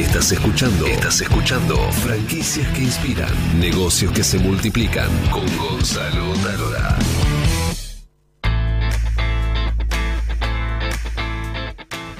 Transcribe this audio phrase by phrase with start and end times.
[0.00, 0.86] Estás escuchando.
[0.86, 1.76] Estás escuchando.
[1.92, 3.60] Franquicias que inspiran.
[3.60, 5.10] Negocios que se multiplican.
[5.30, 6.98] Con Gonzalo Talora.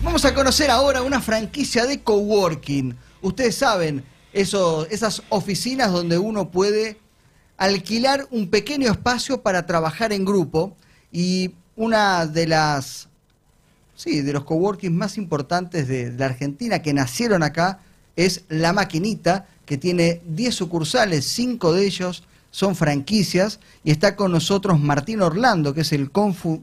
[0.02, 2.98] Vamos a conocer ahora una franquicia de coworking.
[3.22, 4.04] Ustedes saben,
[4.34, 6.98] esas oficinas donde uno puede
[7.56, 10.76] alquilar un pequeño espacio para trabajar en grupo
[11.10, 13.08] y una de las
[14.00, 17.80] sí, de los coworking más importantes de, la Argentina que nacieron acá
[18.16, 24.32] es La Maquinita, que tiene 10 sucursales, 5 de ellos son franquicias y está con
[24.32, 26.10] nosotros Martín Orlando, que es el,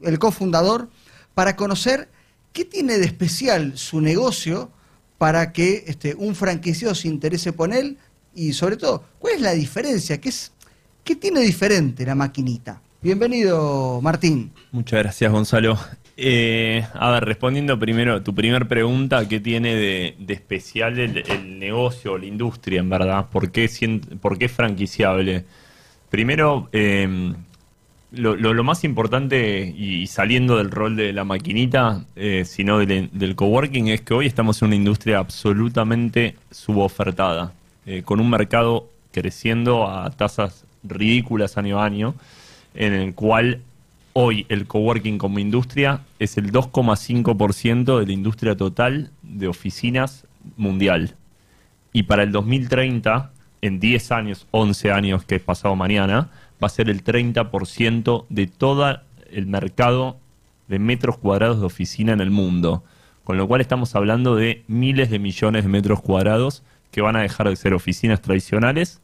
[0.02, 0.88] el cofundador,
[1.34, 2.08] para conocer
[2.52, 4.70] qué tiene de especial su negocio
[5.16, 7.98] para que este, un franquiciado se interese por él
[8.34, 10.20] y sobre todo, ¿cuál es la diferencia?
[10.20, 10.50] ¿Qué, es,
[11.04, 12.82] qué tiene diferente la maquinita?
[13.00, 14.52] Bienvenido, Martín.
[14.72, 15.78] Muchas gracias, Gonzalo.
[16.20, 22.18] Eh, a ver, respondiendo primero tu primera pregunta, ¿qué tiene de, especial el, negocio o
[22.18, 23.26] la industria, en verdad?
[23.30, 23.70] ¿Por qué,
[24.20, 25.44] por qué es franquiciable?
[26.10, 27.36] Primero, em,
[28.10, 34.00] lo, más importante, y saliendo del rol de la maquinita, eh, sino del, coworking, es
[34.00, 37.52] que hoy estamos en una industria absolutamente subofertada,
[37.86, 42.16] eh, con un mercado creciendo a tasas ridículas año a año,
[42.74, 43.62] en el cual
[44.20, 51.14] hoy el coworking como industria es el 2,5% de la industria total de oficinas mundial.
[51.92, 53.30] Y para el 2030,
[53.62, 56.30] en 10 años, 11 años que es pasado mañana,
[56.60, 58.98] va a ser el 30% de todo
[59.30, 60.18] el mercado
[60.66, 62.82] de metros cuadrados de oficina en el mundo.
[63.22, 67.22] Con lo cual estamos hablando de miles de millones de metros cuadrados que van a
[67.22, 69.00] dejar de ser oficinas tradicionales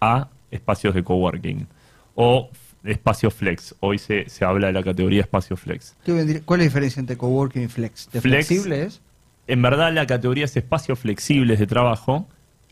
[0.00, 1.66] a espacios de coworking.
[2.14, 2.48] O
[2.86, 3.74] espacio flex.
[3.80, 5.94] Hoy se, habla de la categoría espacio flex.
[6.04, 8.10] ¿Cuál es la diferencia entre coworking y flex?
[8.12, 9.00] ¿De flexible es?
[9.48, 12.28] En verdad la categoría es espacios flexibles de trabajo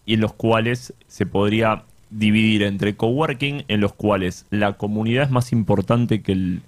[0.06, 5.30] y en los cuales se podría dividir entre coworking, en los cuales la comunidad es
[5.30, 6.62] más importante que, el,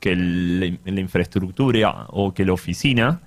[0.00, 3.20] que la infraestructura o que la oficina,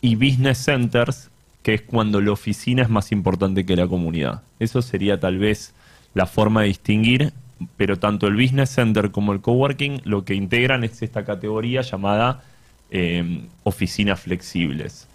[0.00, 1.30] y business centers,
[1.62, 4.42] que es cuando la oficina es más importante que la comunidad.
[4.60, 5.74] Eso sería tal vez
[6.14, 7.32] la forma de distinguir,
[7.76, 12.42] pero tanto el business center como el coworking lo que integran es esta categoría llamada
[12.90, 15.08] eh, oficinas flexibles.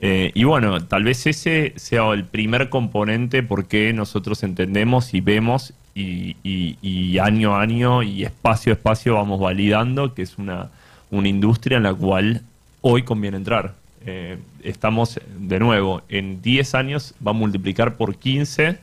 [0.00, 5.74] Eh, y bueno, tal vez ese sea el primer componente porque nosotros entendemos y vemos
[5.94, 10.70] y, año a año y espacio a espacio vamos validando que es una,
[11.10, 12.42] una industria en la cual
[12.80, 13.74] hoy conviene entrar.
[14.06, 18.78] Eh, estamos, de nuevo, en 10 años va a multiplicar por 15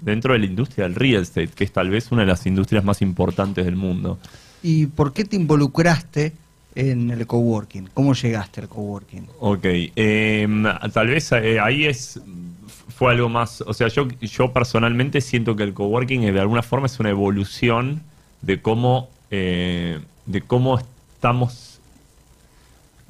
[0.00, 2.84] dentro de la industria del real estate, que es tal vez una de las industrias
[2.84, 4.18] más importantes del mundo.
[4.62, 6.32] ¿Y por qué te involucraste
[6.74, 7.88] en el coworking?
[7.94, 9.26] ¿Cómo llegaste al coworking?
[9.40, 9.64] Ok,
[9.96, 12.20] em, tal vez eh, ahí es
[12.96, 16.86] fue algo más, o sea, yo, yo personalmente siento que el coworking de alguna forma
[16.86, 18.00] es una evolución
[18.40, 21.78] de cómo, eh, de cómo estamos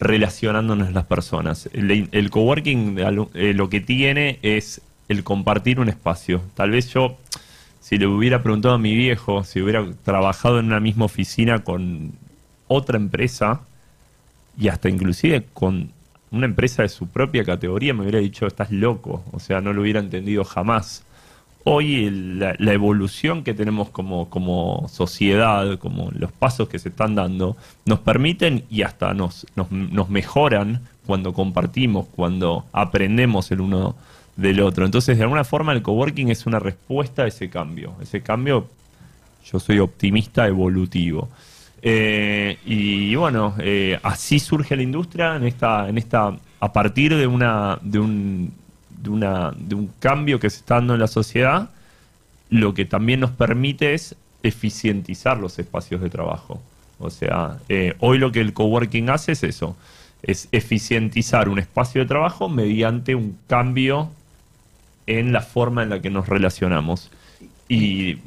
[0.00, 1.70] relacionándonos las personas.
[1.72, 6.42] El, coworking eh, lo que tiene es el compartir un espacio.
[6.54, 7.16] Tal vez yo,
[7.80, 12.12] si le hubiera preguntado a mi viejo, si hubiera trabajado en una misma oficina con
[12.68, 13.60] otra empresa
[14.58, 15.90] y hasta inclusive con
[16.30, 19.82] una empresa de su propia categoría me hubiera dicho estás loco, o sea, no lo
[19.82, 21.04] hubiera entendido jamás.
[21.68, 27.56] Hoy la, evolución que tenemos como, como sociedad, como los pasos que se están dando,
[27.84, 33.96] nos permiten y hasta nos, nos, nos mejoran cuando compartimos, cuando aprendemos el uno
[34.36, 34.84] del otro.
[34.84, 37.94] Entonces, de alguna forma, el coworking es una respuesta a ese cambio.
[38.00, 38.68] Ese cambio,
[39.50, 41.28] yo soy optimista evolutivo.
[41.82, 47.26] Eh, y, bueno, eh, así surge la industria en esta, en esta, a partir de
[47.26, 48.52] una, de un,
[49.02, 51.70] de una, de un cambio que se está dando en la sociedad,
[52.50, 56.60] lo que también nos permite es eficientizar los espacios de trabajo.
[56.98, 59.76] O sea, eh, hoy lo que el coworking hace es eso,
[60.22, 64.10] es eficientizar un espacio de trabajo mediante un cambio
[65.06, 67.10] en la forma en la que nos relacionamos.
[67.68, 68.18] Y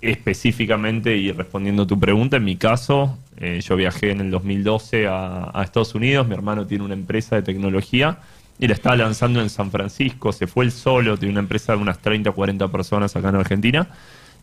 [0.00, 5.06] específicamente, y respondiendo a tu pregunta, en mi caso, eh, yo viajé en el 2012
[5.08, 8.18] a, Estados Unidos, mi hermano tiene una empresa de tecnología
[8.58, 11.78] y la estaba lanzando en San Francisco, se fue él solo, tiene una empresa de
[11.78, 13.88] unas 30 o 40 personas acá en Argentina.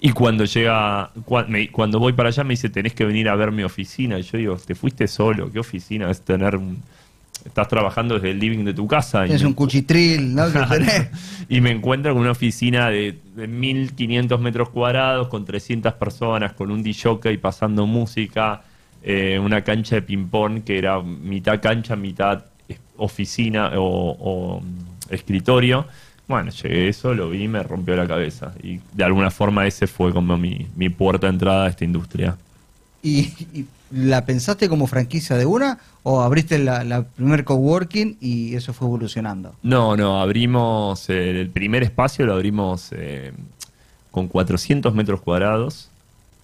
[0.01, 1.11] Y cuando llega,
[1.71, 4.17] cuando voy para allá me dice, tenés que venir a ver mi oficina.
[4.17, 6.81] Y yo digo, te fuiste solo, ¿qué oficina es tener un,
[7.45, 9.25] estás trabajando desde el living de tu casa.
[9.25, 10.45] Es un cuchitril, ¿no?
[11.49, 16.83] y me encuentro con una oficina de, 1500 metros cuadrados, con 300 personas, con un
[16.83, 18.63] DJ pasando música,
[19.01, 22.45] eh, una cancha de ping-pong que era mitad cancha, mitad
[22.97, 24.61] oficina o,
[25.09, 25.87] escritorio.
[26.27, 28.53] Bueno, llegué a eso, lo vi y me rompió la cabeza.
[28.61, 32.37] Y de alguna forma ese fue como mi, mi puerta de entrada a esta industria.
[33.01, 33.21] ¿Y,
[33.53, 38.73] y la pensaste como franquicia de una o abriste la, la primer coworking y eso
[38.73, 39.55] fue evolucionando?
[39.63, 43.31] No, no, abrimos eh, el primer espacio, lo abrimos eh,
[44.11, 45.89] con 400 metros cuadrados.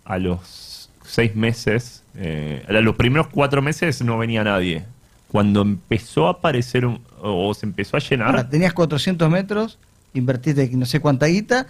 [0.06, 4.84] A los seis meses, eh, a los primeros cuatro meses no venía nadie.
[5.32, 9.80] Cuando empezó a aparecer un- o se empezó a llenar Ahora, tenías 400 metros,
[10.14, 11.66] invertiste no sé cuánta guita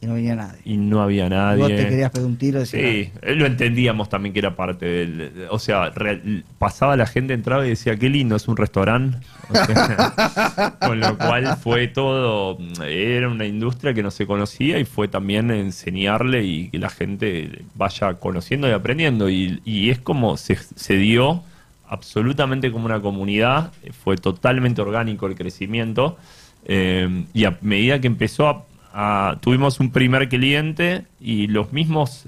[0.00, 0.60] y no venía nadie.
[0.64, 1.58] y no había nadie.
[1.62, 4.84] Vos te querías pegar un tiro y Sí, eh, lo entendíamos también que era parte
[4.86, 5.46] del...
[5.50, 9.18] O sea, real- pasaba la gente, entraba y decía, qué lindo, es un restaurante.
[9.48, 12.58] O sea, con lo cual fue todo...
[12.86, 17.62] Era una industria que no se conocía y fue también enseñarle y que la gente
[17.74, 19.30] vaya conociendo y aprendiendo.
[19.30, 21.42] Y, y es como se, se dio
[21.88, 23.72] absolutamente como una comunidad,
[24.02, 26.18] fue totalmente orgánico el crecimiento.
[26.66, 28.64] eh, y a medida que empezó a,
[28.96, 32.24] a- Tuvimos un primer cliente y los mismos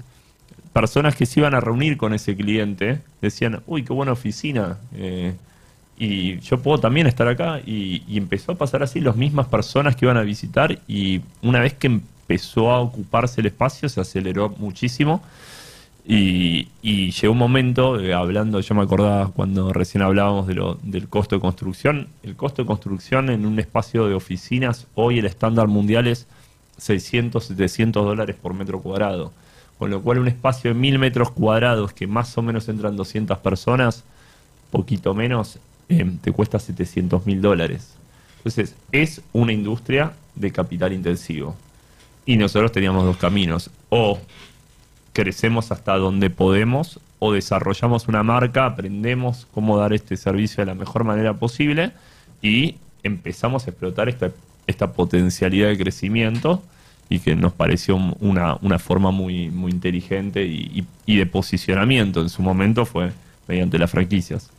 [0.73, 4.77] personas que se iban a reunir con ese cliente decían, uy, qué buena oficina.
[4.93, 5.33] eh,
[6.01, 7.59] y yo puedo también estar acá.
[7.65, 10.79] Y, y empezó a pasar así las mismas personas que iban a visitar.
[10.87, 15.21] Y una vez que empezó a ocuparse el espacio, se aceleró muchísimo.
[16.07, 20.79] Y, y llegó un momento, eh, hablando, yo me acordaba cuando recién hablábamos de lo,
[20.83, 25.25] del costo de construcción, el costo de construcción en un espacio de oficinas, hoy el
[25.25, 26.25] estándar mundial es
[26.79, 29.31] 600, 700 dólares por metro cuadrado.
[29.77, 33.37] Con lo cual un espacio de 1000 metros cuadrados, que más o menos entran 200
[33.37, 34.03] personas,
[34.71, 37.95] poquito menos, eh, te cuesta 700 mil dólares.
[38.37, 41.55] Entonces, es una industria de capital intensivo.
[42.25, 43.69] Y nosotros teníamos dos caminos.
[43.89, 44.19] O
[45.13, 50.75] crecemos hasta donde podemos o desarrollamos una marca, aprendemos cómo dar este servicio de la
[50.75, 51.91] mejor manera posible
[52.41, 54.31] y empezamos a explotar esta,
[54.69, 56.63] esta potencialidad de crecimiento
[57.09, 61.25] y que nos pareció un- una, una forma muy, muy inteligente y, y- y de
[61.25, 63.11] posicionamiento en su momento fue
[63.47, 64.49] mediante las franquicias.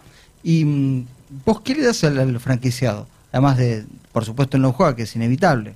[0.43, 1.07] ¿Y mm,
[1.45, 3.07] vos qué le das al, al franquiciado?
[3.33, 5.75] Además de, por supuesto, el know-how, que es inevitable.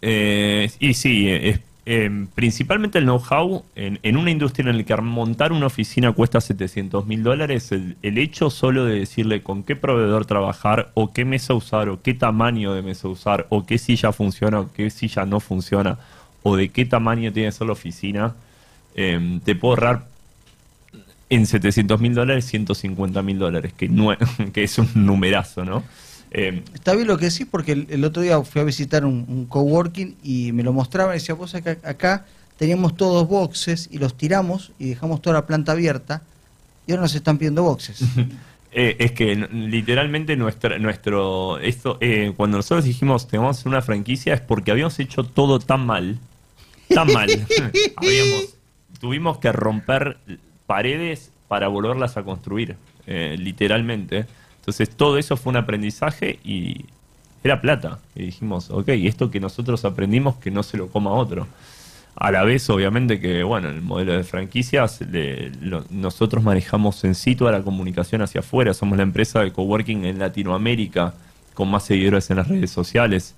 [0.00, 5.52] Eh, y sí, es- em, principalmente el know-how en, una industria en la que montar
[5.52, 10.26] una oficina cuesta 700 mil dólares, el, el hecho solo de decirle con qué proveedor
[10.26, 14.60] trabajar o qué mesa usar o qué tamaño de mesa usar o qué silla funciona
[14.60, 15.98] o qué silla no funciona
[16.42, 18.34] o de qué tamaño tiene que ser la oficina,
[18.94, 20.06] em, te puedo ahorrar
[21.30, 23.72] en 700 mil dólares 150 mil dólares,
[24.52, 25.82] que es un numerazo, ¿no?
[26.34, 29.24] Em, Está bien lo que decís porque el, el otro día fui a visitar un,
[29.28, 32.24] un coworking y me lo mostraba y decía, vos acá, acá
[32.56, 36.22] teníamos todos boxes y los tiramos y dejamos toda la planta abierta
[36.86, 38.02] y ahora nos están pidiendo boxes.
[38.74, 43.82] Eh, es que literalmente nuestra, nuestro esto eh, cuando nosotros dijimos tenemos que hacer una
[43.82, 46.18] franquicia es porque habíamos hecho todo tan mal,
[46.88, 47.28] tan mal.
[47.96, 48.54] habíamos,
[48.98, 50.16] tuvimos que romper
[50.64, 52.76] paredes para volverlas a construir,
[53.06, 54.24] eh, literalmente.
[54.62, 56.84] Entonces todo eso fue un aprendizaje y
[57.42, 57.98] era plata.
[58.14, 61.48] Y dijimos, ok, esto que nosotros aprendimos que no se lo coma otro.
[62.14, 67.14] A la vez, obviamente, que bueno, el modelo de franquicias, le- lo- nosotros manejamos en
[67.16, 68.72] sí toda la comunicación hacia afuera.
[68.74, 71.14] Somos la empresa de coworking en Latinoamérica
[71.54, 73.34] con más seguidores en las redes sociales.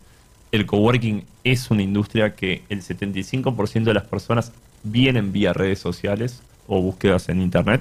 [0.53, 4.53] El coworking es una industria que el 75% de las personas
[4.83, 7.81] vienen vía redes sociales o búsquedas en internet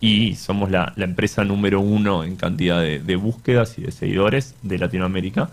[0.00, 4.54] y somos la, la empresa número uno en cantidad de, de búsquedas y de seguidores
[4.62, 5.50] de Latinoamérica.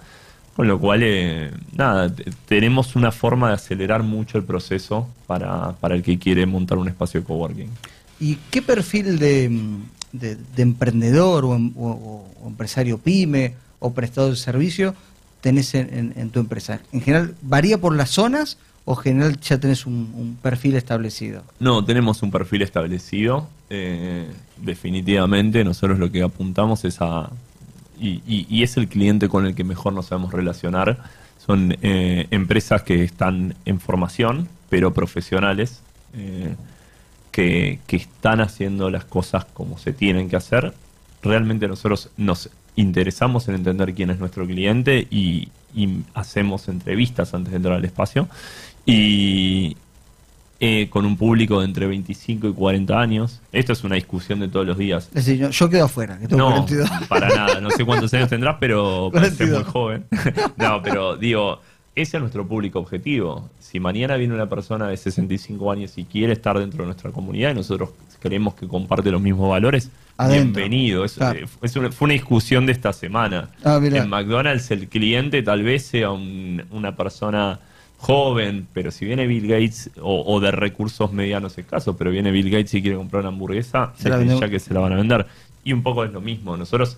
[0.56, 5.74] Con lo cual, eh, nada, te- tenemos una forma de acelerar mucho el proceso para,
[5.74, 7.70] para el que quiere montar un espacio de coworking.
[8.22, 9.50] ¿Y qué perfil de,
[10.14, 14.96] de- de emprendedor o, em- o- o empresario pyme o prestador de servicio
[15.42, 16.80] tenés en, en- en tu empresa?
[16.94, 21.44] ¿En general varía por las zonas o en general ya tenés un, perfil establecido?
[21.60, 23.50] No, tenemos un perfil establecido.
[23.70, 27.30] eh, definitivamente, nosotros lo que apuntamos es a.
[27.98, 30.98] Y es el cliente con el que mejor nos sabemos relacionar.
[31.46, 35.82] Son eh, empresas que están en formación, pero profesionales,
[36.14, 36.56] eh,
[37.32, 40.74] que, que están haciendo las cosas como se tienen que hacer.
[41.26, 47.52] Realmente nosotros nos interesamos en entender quién es nuestro cliente y, y hacemos entrevistas antes
[47.52, 48.28] de entrar al espacio.
[48.86, 49.76] Y,
[50.62, 53.42] eh, con un público de entre 25 y 40 años.
[53.52, 55.08] Esto es una discusión de todos los días.
[55.08, 56.90] Es decir, yo, yo quedo afuera, que tengo No, 42.
[57.10, 57.60] para nada.
[57.60, 59.68] No sé cuántos años tendrás, pero parece muy 42.
[59.68, 60.06] joven.
[60.58, 61.60] no, pero digo,
[61.96, 63.50] ese es nuestro público objetivo.
[63.60, 67.52] Si mañana viene una persona de 65 años y quiere estar dentro de nuestra comunidad
[67.52, 70.44] y nosotros creemos que comparte los mismos valores, Adentro.
[70.62, 71.06] bienvenido.
[71.06, 71.40] Es- Claro.
[71.40, 73.50] eh, es una- fue una discusión de esta semana.
[73.64, 77.60] Ah, en McDonald's el cliente tal vez sea un- una persona
[77.98, 82.50] joven, pero si viene Bill Gates o, o de recursos medianos escasos, pero viene Bill
[82.50, 85.26] Gates y quiere comprar una hamburguesa, Se ya que se la van a vender.
[85.64, 86.56] Y un poco es lo mismo.
[86.58, 86.98] Nosotros,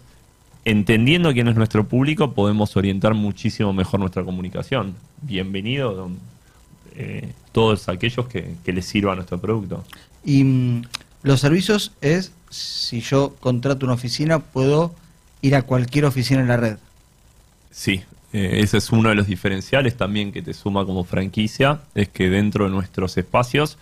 [0.70, 4.96] entendiendo quién es nuestro público, podemos orientar muchísimo mejor nuestra comunicación.
[5.22, 6.20] Bienvenido don-
[6.96, 9.86] eh, todos aquellos que, que les sirva nuestro producto.
[10.26, 10.82] Y mm,
[11.24, 14.94] los servicios es, si yo contrato una oficina, puedo
[15.42, 16.78] ir a cualquier oficina en la red.
[17.72, 18.02] Sí,
[18.34, 22.30] eh, ese es uno de los diferenciales también que te suma como franquicia, es que
[22.30, 23.78] dentro de nuestros espacios,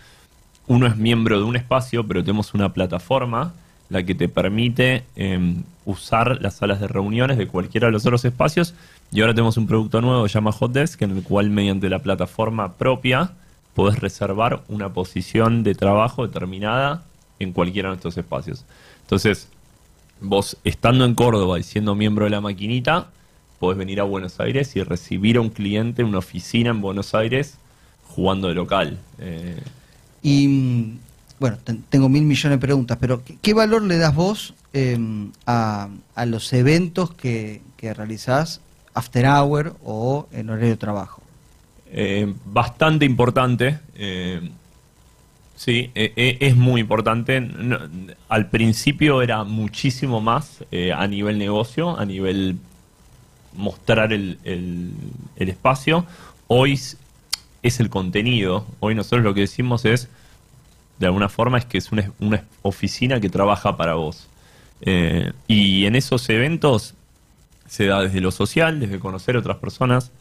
[0.68, 3.54] uno es miembro de un espacio, pero tenemos una plataforma
[3.89, 8.25] la que te permite eh, usar las salas de reuniones de cualquiera de los otros
[8.25, 8.74] espacios.
[9.12, 12.00] Y ahora tenemos un producto nuevo que se llama Hotdesk, en el cual mediante la
[12.00, 13.32] plataforma propia
[13.75, 17.04] podés reservar una posición de trabajo determinada
[17.39, 18.65] en cualquiera de nuestros espacios.
[19.01, 19.50] Entonces,
[20.22, 23.08] vos estando en Córdoba y siendo miembro de la maquinita,
[23.60, 27.13] podés venir a Buenos Aires y recibir a un cliente en una oficina en Buenos
[27.13, 27.58] Aires
[28.08, 28.98] jugando de local.
[29.20, 29.62] Eh,
[30.24, 30.98] Y
[31.39, 34.98] bueno, ten- tengo mil millones de preguntas, pero ¿qué, valor le das vos eh,
[35.46, 38.62] a, a los eventos que, que realizás
[38.94, 41.22] after hour o en horario de trabajo?
[41.98, 43.80] eh, bastante importante.
[43.96, 44.50] eh,
[45.56, 47.48] sí, eh, eh, es muy importante.
[48.27, 52.58] Al principio era muchísimo más eh, a nivel negocio, a nivel
[53.56, 54.92] mostrar el, el-
[55.38, 56.06] espacio.
[56.48, 56.74] Hoy
[57.63, 58.65] es el contenido.
[58.80, 60.10] Hoy nosotros lo que decimos es,
[61.00, 64.28] de alguna forma, es que es una, oficina que trabaja para vos.
[64.82, 66.94] Eh, y en esos eventos
[67.68, 70.12] se da desde lo social, desde conocer otras personas,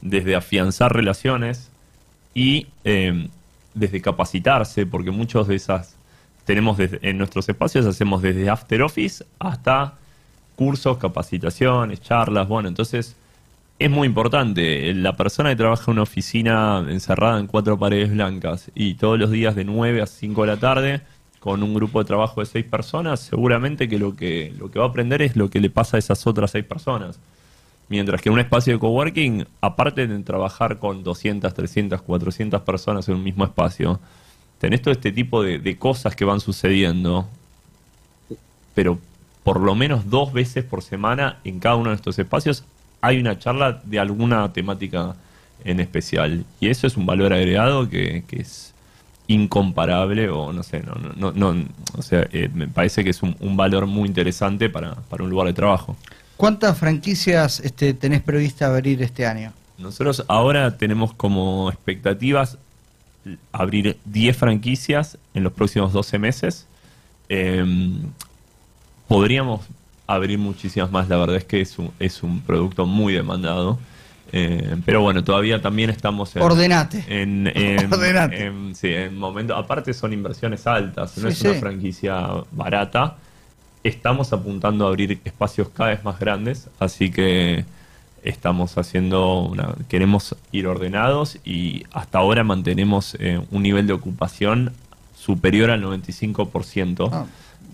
[0.00, 1.70] desde afianzar relaciones
[2.34, 3.28] y eh,
[3.74, 5.96] desde capacitarse, porque muchos de esas
[6.44, 9.94] tenemos desde- en nuestros espacios, hacemos desde after office hasta
[10.56, 13.16] cursos, capacitaciones, charlas, bueno, entonces
[13.78, 14.94] es muy importante.
[14.94, 19.30] La persona que trabaja en una oficina encerrada en cuatro paredes blancas y todos los
[19.30, 21.00] días de 9 a 5 de la tarde
[21.40, 24.86] con un grupo de trabajo de seis personas, seguramente que lo que, lo que va
[24.86, 27.20] a aprender es lo que le pasa a esas otras seis personas.
[27.90, 33.06] Mientras que en un espacio de coworking, aparte de trabajar con 200, 300, 400 personas
[33.10, 34.00] en un mismo espacio,
[34.58, 37.28] tenés todo este tipo de, de cosas que van sucediendo,
[38.74, 38.98] pero
[39.42, 42.64] por lo menos dos veces por semana en cada uno de estos espacios
[43.04, 45.14] hay una charla de alguna temática
[45.64, 46.44] en especial.
[46.60, 48.72] Y eso es un valor agregado que, que es
[49.26, 51.64] incomparable o no sé, no, no, no, no,
[51.96, 55.30] o sea, eh, me parece que es un, un valor muy interesante para, para un
[55.30, 55.96] lugar de trabajo.
[56.36, 59.52] ¿Cuántas franquicias este, tenés prevista abrir este año?
[59.78, 62.58] Nosotros ahora tenemos como expectativas
[63.52, 66.66] abrir 10 franquicias en los próximos 12 meses.
[67.28, 67.64] Eh,
[69.08, 69.62] podríamos
[70.06, 73.78] abrir muchísimas más, la verdad es que es un, es un producto muy demandado.
[74.32, 77.04] Eh, pero bueno, todavía también estamos en, Ordenate.
[77.08, 78.46] en, en- Ordenate.
[78.46, 83.16] en- sí, en momento, aparte son inversiones altas, no Sí, es una franquicia barata.
[83.84, 87.64] Estamos apuntando a abrir espacios cada vez más grandes, así que
[88.24, 94.72] estamos haciendo una, queremos ir ordenados y hasta ahora mantenemos eh, un nivel de ocupación
[95.14, 97.26] superior al 95% Ah,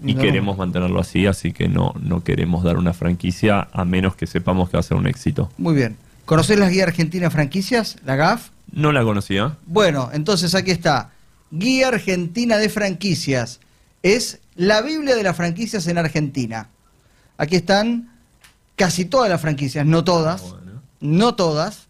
[0.05, 0.21] y no.
[0.23, 4.71] queremos mantenerlo así, así que no, no queremos dar una franquicia a menos que sepamos
[4.71, 5.51] que va a ser un éxito.
[5.59, 5.97] Muy bien.
[6.25, 8.51] ¿Conocés la Guía Argentina de Franquicias, la GAF?
[8.73, 9.57] No la conocía.
[9.67, 11.11] Bueno, entonces aquí está.
[11.51, 13.61] Guía Argentina de Franquicias.
[14.03, 16.69] Es la Biblia de las franquicias en Argentina.
[17.37, 18.11] Aquí están
[18.77, 20.83] casi todas las franquicias, no todas, Bueno.
[21.01, 21.89] no todas.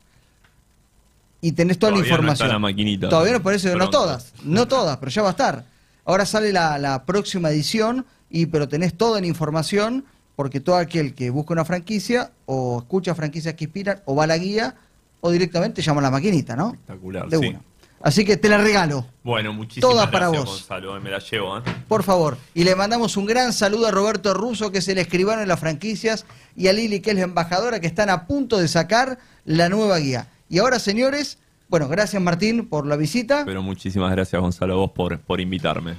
[1.42, 2.46] Y tenés toda Todavía la no información.
[2.48, 3.08] está la maquinita.
[3.08, 3.98] Todavía no parece, no Pronto.
[3.98, 5.64] todas, no todas, pero ya va a estar.
[6.10, 11.14] Ahora sale la, la próxima edición, y pero tenés toda la información, porque todo aquel
[11.14, 14.74] que busca una franquicia, o escucha franquicias que inspiran, o va a la guía,
[15.20, 16.72] o directamente llama a la maquinita, ¿no?
[16.72, 17.46] Espectacular, De sí.
[17.46, 17.60] una.
[18.02, 20.58] Así que te la regalo, Bueno, muchísimas Toda para gracias, vos.
[20.60, 20.96] Gonzalo.
[20.96, 21.62] eh, Me la llevo, ¿eh?
[21.86, 22.38] por favor.
[22.54, 25.60] Y le mandamos un gran saludo a Roberto Russo, que es el escribano de las
[25.60, 26.24] franquicias,
[26.56, 29.98] y a Lili, que es la embajadora, que están a punto de sacar la nueva
[29.98, 30.26] guía.
[30.48, 31.38] Y ahora, señores,
[31.70, 33.44] bueno, gracias Martín por la visita.
[33.46, 35.94] Pero muchísimas gracias, Gonzalo, vos por, por invitarme.